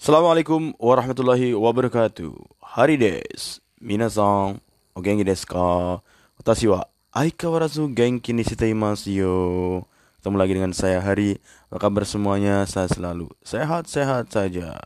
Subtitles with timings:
[0.00, 2.32] Assalamualaikum warahmatullahi wabarakatuh.
[2.64, 3.60] Hari des.
[3.84, 4.56] Minasan,
[4.96, 6.00] o genki desu ka?
[6.40, 8.64] Watashi wa aikawarazu genki ni shite
[9.12, 9.84] yo.
[10.16, 11.36] Ketemu lagi dengan saya Hari.
[11.68, 12.64] Apa kabar semuanya?
[12.64, 14.80] Saya selalu sehat-sehat saja.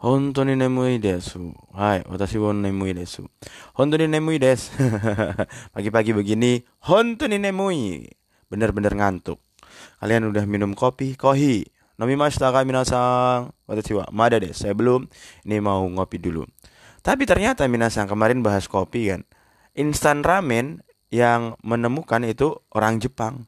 [0.00, 1.52] Hontoni nemui desu.
[1.76, 3.28] Hai, watashi wo nemui desu.
[3.76, 4.72] Hontoni nemui des.
[5.76, 8.08] Pagi-pagi begini, hontoni nemui.
[8.48, 9.36] Bener-bener ngantuk.
[10.00, 11.12] Kalian udah minum kopi?
[11.12, 11.79] Kohi.
[12.00, 13.52] Nomi mashita ka minasang?
[13.68, 14.56] Watashi wa mada des.
[14.56, 15.04] Saya belum.
[15.44, 16.48] Ini mau ngopi dulu.
[17.04, 19.28] Tapi ternyata minasang kemarin bahas kopi kan.
[19.76, 20.80] Instan ramen
[21.12, 23.44] yang menemukan itu orang Jepang.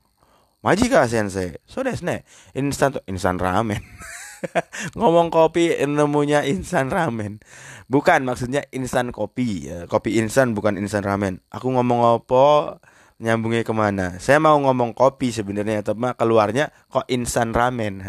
[0.60, 1.56] Majika sensei.
[1.64, 2.28] So desu ne.
[2.52, 3.80] Instan instan ramen.
[4.98, 7.38] ngomong kopi nemunya instan ramen
[7.86, 9.86] bukan maksudnya instan kopi ya.
[9.86, 12.78] kopi instan bukan instan ramen aku ngomong apa
[13.22, 14.18] nyambungnya ke mana?
[14.18, 18.02] Saya mau ngomong kopi sebenarnya tapi keluarnya kok instan ramen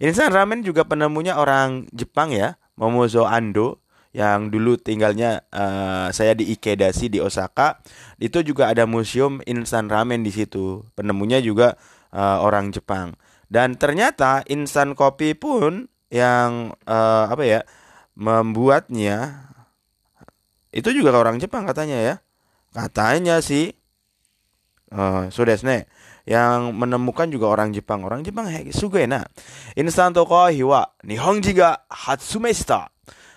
[0.00, 6.48] instan ramen juga penemunya orang Jepang ya Momozo Ando yang dulu tinggalnya uh, saya di
[6.54, 7.82] Ikedashi di Osaka.
[8.16, 11.76] Itu juga ada museum instan ramen di situ penemunya juga
[12.14, 13.18] uh, orang Jepang.
[13.50, 17.60] Dan ternyata instan kopi pun yang uh, apa ya
[18.14, 19.50] membuatnya
[20.70, 22.14] itu juga orang Jepang katanya ya.
[22.74, 23.74] Katanya sih
[24.92, 25.88] uh, Sudesne
[26.24, 28.04] yang menemukan juga orang Jepang.
[28.04, 29.28] Orang Jepang sugena.
[29.76, 32.92] Instan tokohi wa nihonji ga hatsumeshita.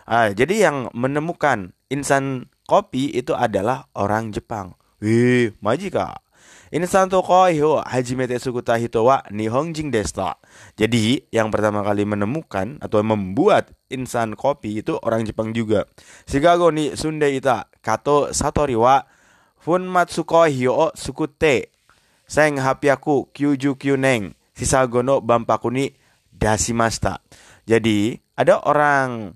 [0.07, 4.75] Uh, jadi yang menemukan instan kopi itu adalah orang Jepang.
[5.03, 6.23] Wih, majika.
[6.67, 10.35] Insanto koi ho hajimete sukuta hito wa nihongjin desta.
[10.75, 15.87] Jadi yang pertama kali menemukan atau membuat insan kopi itu orang Jepang juga.
[16.27, 18.99] Shigago ni sunde ita kato satori wa
[19.67, 21.75] funmatsu koi o sukute.
[22.23, 24.31] Seng hapiaku kyuju kyuneng
[25.19, 25.91] bampaku ni
[26.31, 27.19] dasimasta.
[27.67, 29.35] Jadi ada orang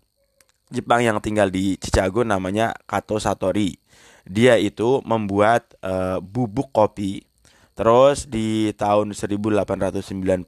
[0.71, 3.75] Jepang yang tinggal di Chicago namanya Kato Satori
[4.23, 7.27] dia itu membuat uh, bubuk kopi.
[7.75, 10.47] Terus di tahun 1899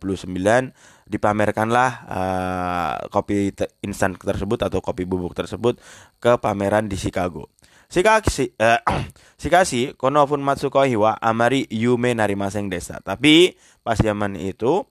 [1.07, 3.51] dipamerkanlah uh, kopi
[3.83, 5.75] instan tersebut atau kopi bubuk tersebut
[6.23, 7.51] ke pameran di Chicago.
[7.93, 8.57] Shikashi,
[9.41, 12.97] Shikashi kono fun matsuko hiwa amari yume narimaseng desa.
[13.05, 13.53] Tapi
[13.85, 14.81] pas zaman itu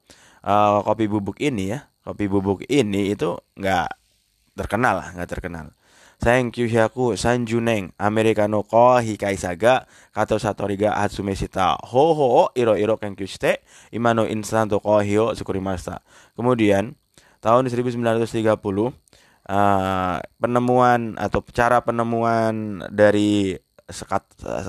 [0.46, 3.90] uh, kopi bubuk ini ya, kopi bubuk ini itu nggak
[4.54, 5.74] terkenal lah, nggak terkenal.
[6.22, 12.94] Thank you hyaku sanjuneng Amerikano ko hikaisaga kato satoriga hatsume shita ho ho iro iro
[12.94, 16.06] kenkyu shite imano instanto ko hio sukurimashita.
[16.38, 16.94] Kemudian
[17.42, 18.94] tahun 1930
[19.48, 23.56] uh, penemuan atau cara penemuan dari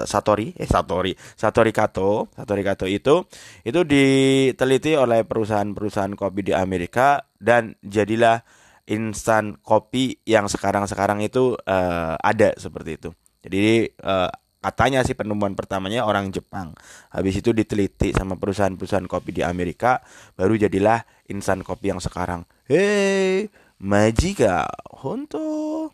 [0.04, 3.24] Satori eh Satori Satori Kato Satori Kato itu
[3.64, 8.44] itu diteliti oleh perusahaan-perusahaan kopi di Amerika dan jadilah
[8.84, 13.10] instan kopi yang sekarang-sekarang itu uh, ada seperti itu.
[13.44, 14.32] Jadi uh,
[14.64, 16.76] katanya sih penemuan pertamanya orang Jepang.
[17.12, 20.04] Habis itu diteliti sama perusahaan-perusahaan kopi di Amerika,
[20.36, 22.44] baru jadilah instan kopi yang sekarang.
[23.86, 25.92] マジか、本当。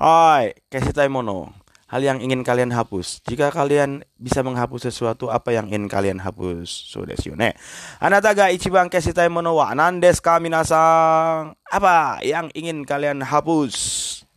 [0.00, 1.52] Hai, kasih mono.
[1.84, 3.20] Hal yang ingin kalian hapus.
[3.28, 6.70] Jika kalian bisa menghapus sesuatu, apa yang ingin kalian hapus?
[6.88, 7.52] So desu ne.
[8.00, 11.52] Anata ga ichiban kesitai mono wa nandes ka minasang?
[11.68, 13.74] Apa yang ingin kalian hapus?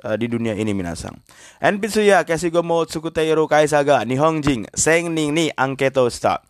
[0.04, 1.16] Uh, di dunia ini minasang.
[1.64, 6.44] Enpitsuya kesigomo tsukuteiru kaisaga nihongjin seng ning ni angketo sta.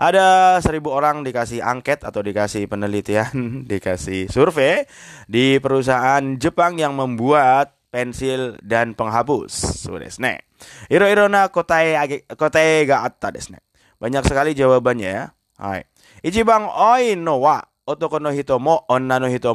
[0.00, 3.34] Ada seribu orang dikasih angket atau dikasih penelitian,
[3.70, 4.88] dikasih survei
[5.28, 9.84] di perusahaan Jepang yang membuat pensil dan penghapus.
[9.84, 10.46] So desne.
[10.88, 11.98] Iro-iro na kotae
[12.38, 13.60] kotae ga atta desne.
[14.00, 15.24] Banyak sekali jawabannya ya.
[15.60, 15.84] Hai.
[16.24, 19.52] Ichibang oi no wa otoko no hito mo onna no hito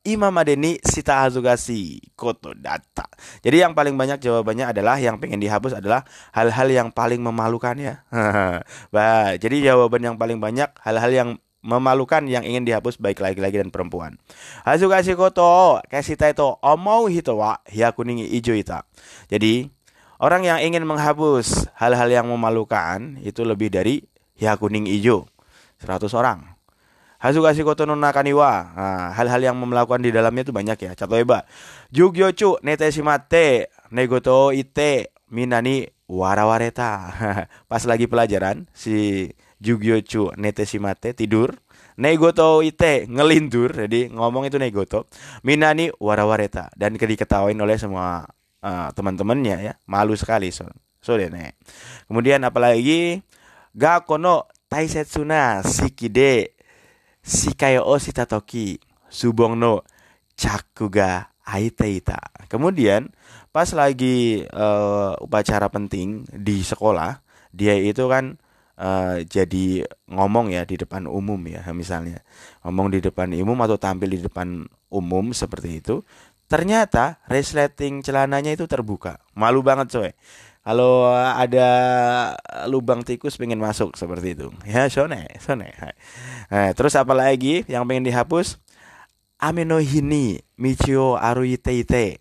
[0.00, 3.04] mo ima madeni sita hazugasi koto data.
[3.44, 7.94] Jadi yang paling banyak jawabannya adalah yang pengen dihapus adalah hal-hal yang paling memalukan ya.
[8.94, 11.30] bah, jadi jawaban yang paling banyak hal-hal yang
[11.60, 14.16] memalukan yang ingin dihapus baik laki-laki dan perempuan.
[14.64, 18.88] Hazugasi koto kasita itu omau hito wa kuningi ijo ita.
[19.28, 19.68] Jadi
[20.16, 24.00] orang yang ingin menghapus hal-hal yang memalukan itu lebih dari
[24.40, 25.28] kuning ijo
[25.84, 26.49] 100 orang.
[27.20, 28.52] Hazugasi koto no nakaniwa.
[28.72, 30.92] Nah, hal-hal yang melakukan di dalamnya itu banyak ya.
[30.96, 31.44] Catoeba.
[31.92, 36.90] Jugyochu nete shimate negoto ite minani warawareta.
[37.70, 39.28] Pas lagi pelajaran si
[39.60, 41.54] Jugyochu Neteshimate tidur.
[42.00, 45.04] Negoto ite ngelindur, jadi ngomong itu negoto.
[45.44, 48.24] Minani warawareta dan diketawain oleh semua
[48.64, 49.72] uh, teman-temannya ya.
[49.84, 50.64] Malu sekali so.
[51.04, 51.60] So dene.
[52.08, 53.20] Kemudian apalagi
[53.76, 56.59] gakono taisetsuna sikide
[57.20, 59.84] shikayo o shita toki subong no
[60.38, 62.18] chakuga aiteita.
[62.46, 63.10] Kemudian
[63.50, 67.20] pas lagi uh, upacara penting di sekolah,
[67.50, 68.38] dia itu kan
[68.78, 72.22] uh, jadi ngomong ya di depan umum ya misalnya.
[72.64, 76.02] Ngomong di depan umum atau tampil di depan umum seperti itu
[76.50, 79.22] ternyata resleting celananya itu terbuka.
[79.38, 80.10] Malu banget coy
[80.60, 81.68] kalau ada
[82.68, 84.48] lubang tikus pengen masuk seperti itu.
[84.68, 85.72] Ya sone sone.
[86.52, 88.60] Nah, terus apa lagi yang pengen dihapus?
[89.40, 92.20] Amino hini michio aruite ite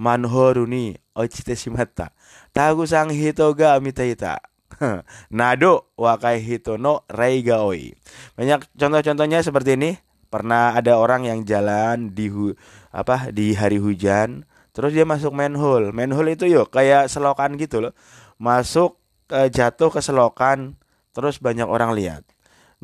[0.00, 2.16] manhoruni ochite shimata
[2.56, 4.40] tagu sang hitoga mitaita
[5.38, 7.96] Nado wakai hitono reigaoi.
[8.36, 9.90] Banyak contoh-contohnya seperti ini.
[10.26, 12.50] Pernah ada orang yang jalan di hu,
[12.90, 14.42] apa di hari hujan,
[14.76, 15.96] terus dia masuk manhole.
[15.96, 17.96] Manhole itu yuk kayak selokan gitu loh.
[18.36, 19.00] Masuk
[19.32, 20.76] e, jatuh ke selokan,
[21.16, 22.20] terus banyak orang lihat.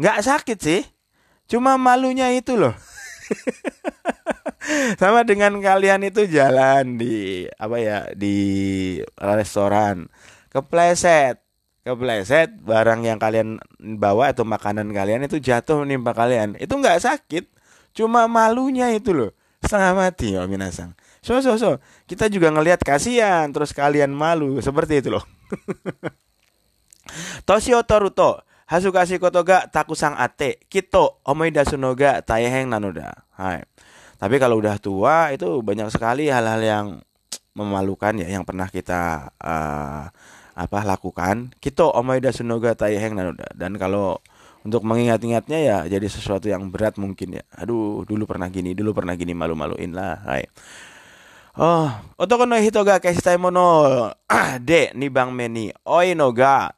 [0.00, 0.82] Nggak sakit sih,
[1.44, 2.72] cuma malunya itu loh.
[5.00, 8.36] Sama dengan kalian itu jalan di apa ya di
[9.18, 10.08] restoran
[10.52, 11.40] kepleset
[11.82, 13.58] kepleset barang yang kalian
[13.98, 17.50] bawa atau makanan kalian itu jatuh menimpa kalian itu nggak sakit
[17.96, 19.34] cuma malunya itu loh
[19.64, 21.70] setengah mati ya minasang so so so.
[22.10, 24.58] Kita juga ngelihat kasihan terus kalian malu.
[24.60, 25.24] Seperti itu loh.
[27.48, 28.42] Toshio Toruto
[28.72, 33.12] Hasukasi kotoga takusang ate kito omoida sunoga tayeheng nanoda.
[33.36, 33.68] Hai.
[34.16, 36.86] Tapi kalau udah tua itu banyak sekali hal-hal yang
[37.52, 40.08] memalukan ya yang pernah kita uh,
[40.56, 41.52] apa lakukan.
[41.60, 43.12] Kita omaida sunoga tayeheng
[43.52, 44.24] dan kalau
[44.64, 47.44] untuk mengingat-ingatnya ya jadi sesuatu yang berat mungkin ya.
[47.60, 50.24] Aduh dulu pernah gini dulu pernah gini malu-maluin lah.
[50.24, 50.48] Hai
[51.58, 54.12] oh otoko no hitoga keshitai mono
[54.68, 56.72] de ni bang meni oi no ga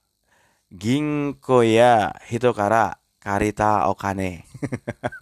[0.75, 4.43] ginko ya hitokara karita okane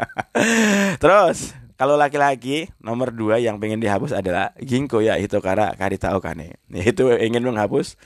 [1.03, 7.11] terus kalau laki-laki nomor dua yang pengen dihapus adalah ginko ya hitokara karita okane itu
[7.21, 8.01] ingin menghapus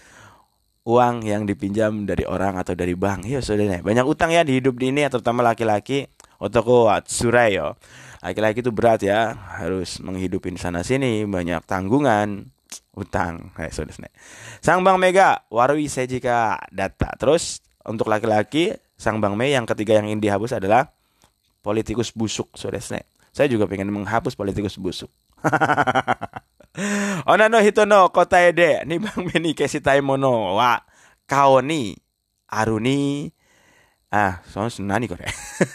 [0.87, 3.26] uang yang dipinjam dari orang atau dari bank.
[3.26, 6.07] Ya saudara, banyak utang ya di hidup ini terutama laki-laki.
[6.38, 7.75] Otoko Atsurai yo.
[8.21, 12.49] Laki-laki itu berat ya, harus menghidupi sana sini, banyak tanggungan,
[12.97, 13.53] utang.
[13.55, 14.09] Hai saudara.
[14.65, 17.13] Sang Bang Mega, warui jika data.
[17.21, 20.89] Terus untuk laki-laki, Sang Bang Mei yang ketiga yang ingin dihapus adalah
[21.61, 23.05] politikus busuk, saudara.
[23.37, 25.13] Saya juga pengen menghapus politikus busuk.
[27.33, 30.77] Ona no hito no kota ede ni bang meni kesi mono wa
[31.25, 31.61] kao
[34.17, 35.29] ni aru ni ah so nani kore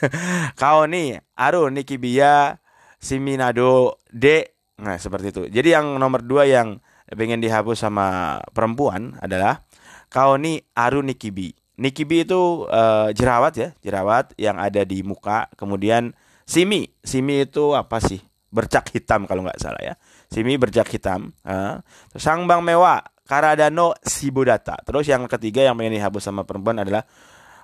[0.62, 2.58] kao ni aru ni kibiya
[2.98, 6.82] siminado de nah seperti itu jadi yang nomor dua yang
[7.14, 9.66] pengen dihapus sama perempuan adalah
[10.10, 16.18] kau ni aru nikibi nikibi itu uh, jerawat ya jerawat yang ada di muka kemudian
[16.50, 18.20] simi simi itu apa sih
[18.52, 19.96] bercak hitam kalau nggak salah ya
[20.32, 21.36] Simi berjak hitam.
[21.44, 21.84] Uh.
[22.16, 23.04] Sang bang mewah.
[23.28, 24.76] Karadano Sibodata.
[24.84, 27.08] Terus yang ketiga yang pengen dihapus sama perempuan adalah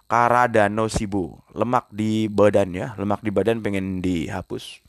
[0.08, 1.36] Karadano Sibu.
[1.52, 2.96] Lemak di badan ya.
[2.96, 4.88] Lemak di badan pengen dihapus.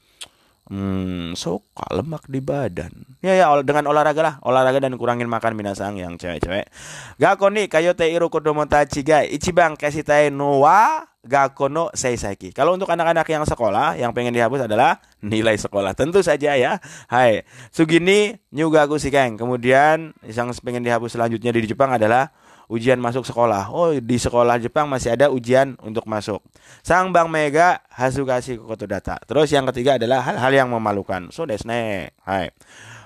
[0.68, 2.92] Hmm, suka lemak di badan.
[3.24, 6.68] Ya ya dengan olahraga lah, olahraga dan kurangin makan minasang yang cewek-cewek.
[7.16, 12.52] Gako ni kayote iru kodomo ichibang kasitae no wa gako no seisaki.
[12.52, 16.78] Kalau untuk anak-anak yang sekolah yang pengen dihapus adalah nilai sekolah tentu saja ya
[17.10, 17.42] hai
[17.74, 22.30] sugini nyuga aku sih keng kemudian yang pengen dihapus selanjutnya di Jepang adalah
[22.68, 26.44] ujian masuk sekolah oh di sekolah Jepang masih ada ujian untuk masuk
[26.84, 32.12] sang bang mega hasukasi koto data terus yang ketiga adalah hal-hal yang memalukan so desne
[32.28, 32.52] hai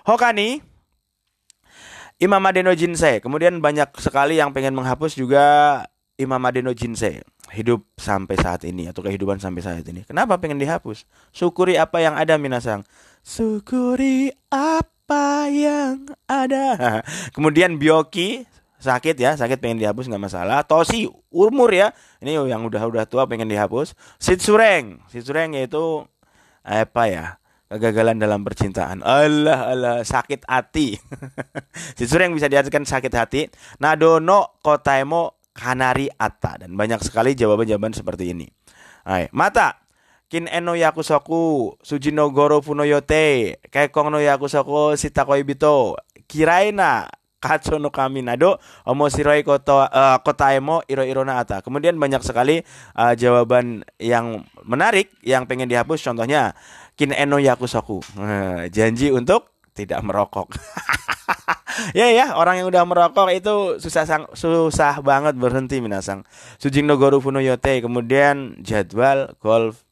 [0.06, 0.72] hokani
[2.22, 3.18] Imam Adeno Jinsei.
[3.18, 5.42] Kemudian banyak sekali yang pengen menghapus juga
[6.14, 7.18] Imam Adeno Jinsei.
[7.50, 10.06] Hidup sampai saat ini atau kehidupan sampai saat ini.
[10.06, 11.02] Kenapa pengen dihapus?
[11.34, 12.86] Syukuri apa yang ada Minasang.
[13.26, 17.02] Syukuri apa yang ada.
[17.34, 18.46] Kemudian Bioki
[18.82, 20.66] sakit ya, sakit pengen dihapus nggak masalah.
[20.66, 23.94] Tosi umur ya, ini yang udah udah tua pengen dihapus.
[24.18, 26.02] Sitsureng, Sitsureng yaitu
[26.66, 27.26] apa ya?
[27.72, 29.00] kegagalan dalam percintaan.
[29.00, 31.00] Allah Allah sakit hati.
[31.96, 33.48] si yang bisa diartikan sakit hati.
[33.80, 38.44] Nadono kotaemo kanari ata dan banyak sekali jawaban-jawaban seperti ini.
[39.08, 39.80] Hai, mata
[40.28, 47.04] kin eno yakusoku sujino goro funoyote kekong no yakusoku sitakoi bito kiraina
[47.42, 51.58] kaco no kami nado omo siroi koto uh, kotaemo iro iro na ata.
[51.66, 52.62] Kemudian banyak sekali
[52.94, 56.54] uh, jawaban yang menarik yang pengen dihapus contohnya
[56.94, 57.98] kin eno yakusoku.
[58.14, 60.52] Nah, janji untuk tidak merokok.
[61.98, 66.22] ya ya, orang yang udah merokok itu susah sang, susah banget berhenti minasang.
[66.60, 69.82] Sujing Nogoru Funo Yote, kemudian jadwal golf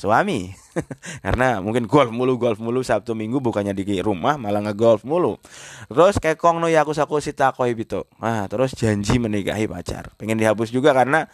[0.00, 0.56] suami.
[1.24, 5.36] Karena mungkin golf mulu golf mulu Sabtu Minggu bukannya di rumah malah ngegolf mulu.
[5.92, 8.08] Terus kekong no yakusaku sita koi bito.
[8.16, 10.08] Nah, terus janji menikahi pacar.
[10.16, 11.28] Pengen dihapus juga karena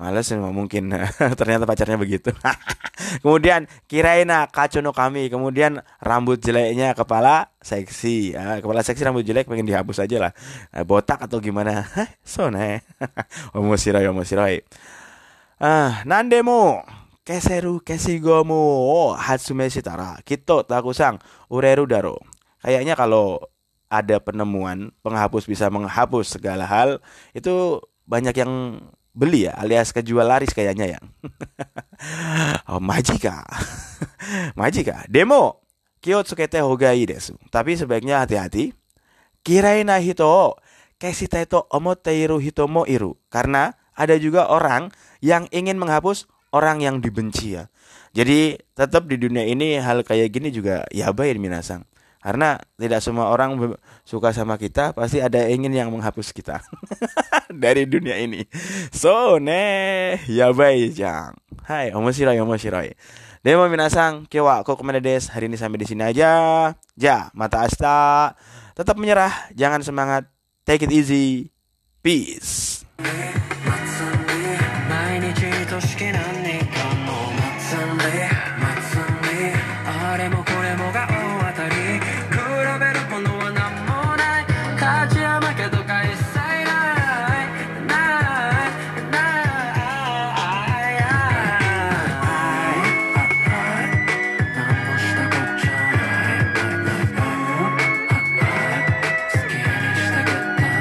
[0.00, 0.96] Males mungkin
[1.38, 2.32] ternyata pacarnya begitu.
[3.22, 9.68] kemudian kiraina kacono kami, kemudian rambut jeleknya kepala seksi, ya, kepala seksi rambut jelek pengen
[9.68, 10.32] dihapus aja lah.
[10.72, 11.84] Eh, botak atau gimana?
[12.24, 12.80] so ne.
[13.52, 14.64] Omosiroi omosiroi.
[15.60, 16.80] Ah, nandemo
[17.30, 18.58] keseru kesigomu
[18.90, 22.18] oh, hatsume shitara kito takusang ureru daro.
[22.58, 23.38] Kayaknya kalau
[23.86, 26.98] ada penemuan penghapus bisa menghapus segala hal
[27.30, 27.78] itu
[28.10, 28.82] banyak yang
[29.14, 31.00] beli ya alias kejual laris kayaknya ya.
[32.74, 33.46] oh, majika.
[34.58, 35.06] majika.
[35.06, 35.62] Demo.
[36.02, 37.38] Kyotsukete hogai desu.
[37.52, 38.74] Tapi sebaiknya hati-hati.
[39.46, 40.58] Kiraina hito
[40.98, 43.14] kesita itu omoteiru hito mo iru.
[43.30, 44.90] Karena ada juga orang
[45.22, 47.70] yang ingin menghapus orang yang dibenci ya.
[48.10, 51.86] Jadi tetap di dunia ini hal kayak gini juga ya baik minasang.
[52.20, 56.60] Karena tidak semua orang suka sama kita, pasti ada ingin yang menghapus kita
[57.64, 58.44] dari dunia ini.
[58.92, 61.32] So ne, ya baik jang.
[61.64, 62.92] Hai, omosiroi omosiroi.
[63.40, 66.28] Demo minasang, kewa kok des hari ini sampai di sini aja.
[66.92, 68.36] Ja, mata asta.
[68.76, 70.28] Tetap menyerah, jangan semangat.
[70.68, 71.48] Take it easy.
[72.04, 72.84] Peace.